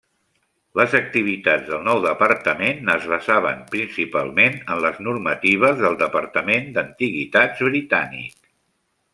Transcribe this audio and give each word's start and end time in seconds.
Les 0.79 0.93
activitats 0.99 1.67
del 1.73 1.83
nou 1.87 2.01
departament 2.05 2.89
es 2.95 3.05
basaven 3.13 3.61
principalment 3.75 4.57
en 4.63 4.83
les 4.87 4.99
normatives 5.09 5.81
del 5.85 6.01
Departament 6.03 6.69
d'Antiguitats 6.79 7.67
britànic. 7.71 8.35